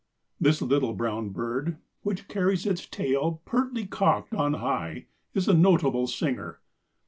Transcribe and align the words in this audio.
This 0.39 0.63
little 0.63 0.95
brown 0.95 1.29
bird, 1.29 1.77
which 2.01 2.27
carries 2.27 2.65
its 2.65 2.87
tail 2.87 3.39
pertly 3.45 3.85
cocked 3.87 4.33
on 4.33 4.55
high, 4.55 5.05
is 5.35 5.47
a 5.47 5.53
notable 5.53 6.07
singer. 6.07 6.59